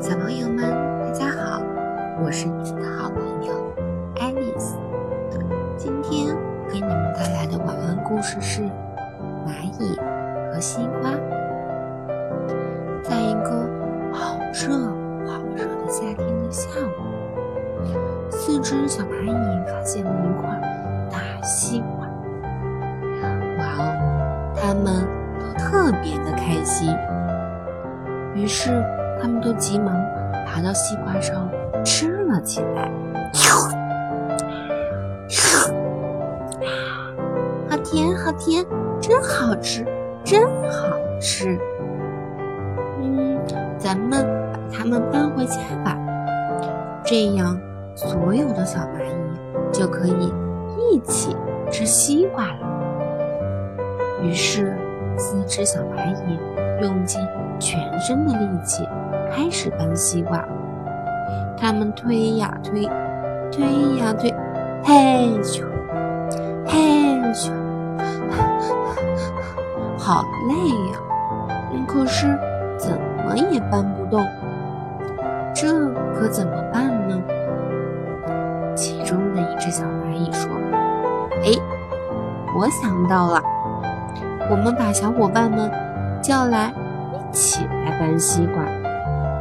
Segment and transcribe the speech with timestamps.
[0.00, 0.64] 小朋友们，
[0.98, 1.60] 大家好，
[2.24, 3.52] 我是你们的好朋友
[4.18, 4.78] 爱丽丝。
[5.76, 6.34] 今天
[6.70, 8.62] 给你们带来的晚安故事是
[9.44, 9.94] 《蚂蚁
[10.50, 11.10] 和西瓜》。
[13.02, 13.50] 在一个
[14.10, 14.78] 好热
[15.26, 19.32] 好热的夏天的下午，四只小蚂蚁
[19.66, 20.48] 发现了一块
[21.10, 22.08] 大西瓜。
[23.58, 23.92] 哇哦，
[24.56, 25.06] 它们
[25.38, 26.96] 都特别的开心。
[28.34, 28.82] 于是。
[29.22, 29.94] 他们都急忙
[30.46, 31.46] 爬到西瓜上
[31.84, 32.90] 吃了起来。
[37.68, 38.64] 好甜，好甜，
[38.98, 39.84] 真好吃，
[40.24, 41.58] 真好吃。
[42.98, 43.38] 嗯，
[43.76, 45.94] 咱们把它们搬回家吧，
[47.04, 47.60] 这样
[47.94, 50.32] 所有的小蚂蚁就可以
[50.78, 51.36] 一起
[51.70, 52.66] 吃西瓜了。
[54.22, 54.74] 于是，
[55.18, 56.38] 四只小蚂蚁
[56.80, 57.20] 用尽
[57.58, 58.88] 全身的力气。
[59.32, 60.44] 开始搬西瓜，
[61.56, 62.82] 他们推呀推，
[63.52, 63.62] 推
[63.98, 64.34] 呀推，
[64.82, 65.64] 嘿咻，
[66.66, 67.52] 嘿咻，
[69.96, 70.54] 好累
[70.90, 70.98] 呀！
[71.86, 72.36] 可是
[72.76, 74.20] 怎么也搬不动，
[75.54, 75.68] 这
[76.14, 77.16] 可怎么办呢？
[78.74, 80.50] 其中的一只小蚂蚁说
[81.44, 81.52] ：“哎，
[82.56, 83.40] 我想到了，
[84.50, 85.70] 我们把小伙伴们
[86.30, 86.72] 叫来，
[87.12, 88.64] 一起来搬西瓜。”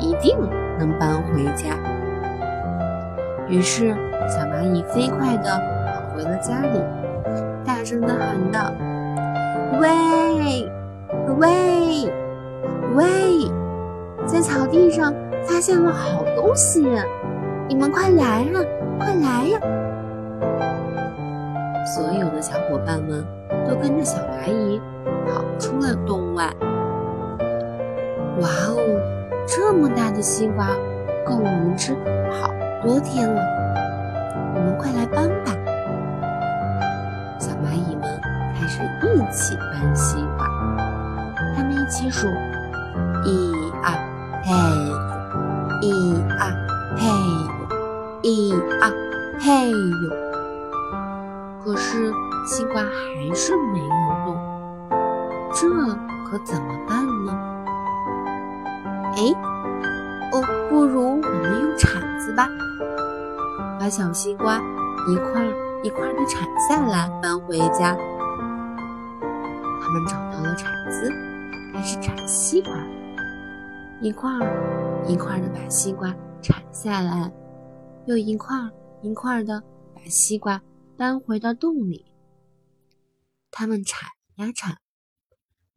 [0.00, 0.34] 一定
[0.78, 1.76] 能搬回家。
[3.46, 3.94] 于是，
[4.26, 5.50] 小蚂蚁飞快地
[5.84, 6.80] 跑回了家里，
[7.66, 8.72] 大声地喊道
[9.78, 10.70] ：“喂，
[11.36, 12.10] 喂，
[12.94, 13.04] 喂！
[14.24, 16.82] 在草地上发现了好东西，
[17.68, 18.60] 你们快来呀，
[18.98, 19.60] 快来呀！”
[21.84, 23.22] 所有的小伙伴们
[23.68, 24.80] 都跟着小蚂蚁
[25.26, 26.50] 跑出了洞外。
[28.38, 28.76] 哇哦！
[29.46, 30.68] 这么大的西瓜，
[31.26, 31.92] 够我们吃
[32.30, 32.50] 好
[32.82, 33.42] 多天了。
[34.54, 35.52] 我们快来搬吧！
[37.38, 38.02] 小蚂蚁们
[38.54, 40.46] 开始一起搬西瓜。
[41.56, 42.28] 他们一起数：
[43.24, 43.52] 一
[43.82, 43.92] 二
[44.44, 44.52] 嘿，
[45.82, 46.42] 一二
[46.96, 47.02] 嘿，
[48.22, 48.90] 一二
[49.40, 49.76] 嘿呦。
[51.64, 52.12] 可是
[52.46, 53.84] 西瓜还是没有
[54.24, 54.28] 动，
[55.52, 55.68] 这
[56.30, 57.59] 可怎么办呢？
[59.20, 59.26] 哎，
[60.32, 62.48] 哦，不如我们用铲子吧，
[63.78, 64.58] 把小西瓜
[65.12, 65.44] 一块
[65.84, 67.94] 一块的铲下来，搬回家。
[69.82, 71.10] 他们找到了铲子，
[71.74, 72.72] 开始铲西瓜，
[74.00, 74.30] 一块
[75.06, 77.30] 一块的把西瓜铲下来，
[78.06, 78.56] 又一块
[79.02, 79.62] 一块的
[79.94, 80.62] 把西瓜
[80.96, 82.06] 搬回到洞里。
[83.50, 84.78] 他们铲呀铲，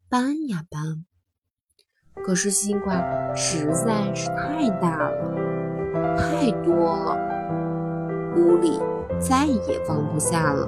[0.08, 1.04] 搬呀搬。
[2.26, 2.94] 可是西瓜
[3.34, 7.18] 实在是太大了，太多了，
[8.34, 8.80] 屋里
[9.18, 10.66] 再也放不下了。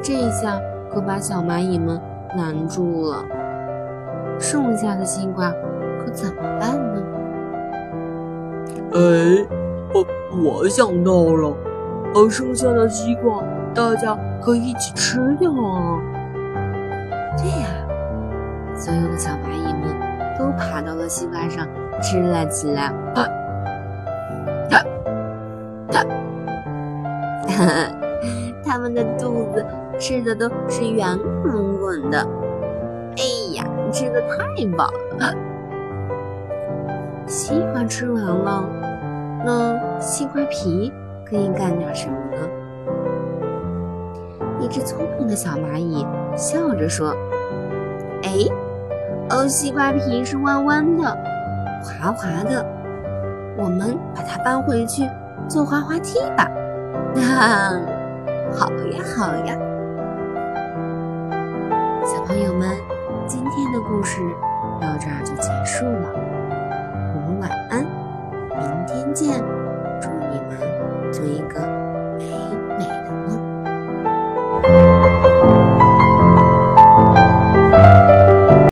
[0.00, 0.58] 这下
[0.90, 2.00] 可把小蚂蚁们
[2.34, 3.22] 难住了。
[4.38, 5.52] 剩下的西瓜
[5.98, 7.02] 可怎么办呢？
[8.94, 9.46] 哎，
[9.92, 10.06] 哦，
[10.42, 11.54] 我想到了，
[12.14, 13.42] 呃，剩下的西瓜
[13.74, 16.00] 大家可以一起吃掉啊。
[17.36, 17.68] 对呀，
[18.74, 20.03] 所有的小蚂蚁们。
[20.44, 21.66] 都爬到了西瓜上
[22.02, 22.92] 吃了起来。
[23.14, 23.24] 啊
[24.70, 24.76] 啊
[25.88, 26.04] 啊！
[28.62, 29.64] 他们的肚子
[29.98, 32.18] 吃的都是圆滚滚的。
[33.16, 35.34] 哎呀，吃的太饱了。
[37.26, 38.68] 西瓜吃完了，
[39.46, 40.92] 那西瓜皮
[41.24, 42.46] 可以干点什么呢？
[44.60, 46.06] 一只聪明的小蚂蚁
[46.36, 47.16] 笑着说
[48.24, 48.30] ：“哎。”
[49.30, 51.04] 哦西瓜皮是弯弯的
[51.82, 52.64] 滑滑的
[53.56, 55.08] 我们把它搬回去
[55.48, 56.50] 做滑滑梯吧。
[57.14, 57.80] 哈哈
[58.52, 59.56] 好呀好呀。
[62.04, 62.76] 小朋友们
[63.26, 64.20] 今天的故事
[64.80, 66.33] 到这儿就结束了。